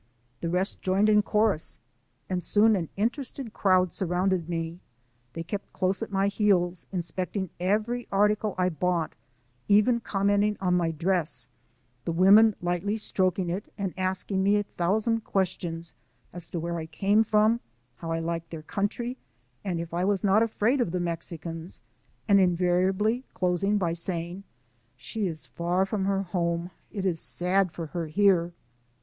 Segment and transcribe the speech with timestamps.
[0.39, 1.77] The rest joined in chorus,
[2.27, 4.79] andioon an interested crowd surrounded me.
[5.33, 9.13] They kept close at my heels, inspecting every article I bought,
[9.67, 11.49] even com menting on my dress,
[12.05, 15.93] the women lightly stroking it and asking me a thousand questions
[16.33, 17.59] as to where I came from,
[17.97, 19.15] how I liked their coun try,
[19.63, 21.79] and if I was not afraid of the Mexicans,
[22.27, 24.45] and invariably closing by saying,
[24.97, 26.71] "She is far from her home.
[26.91, 28.53] It is sad for her here."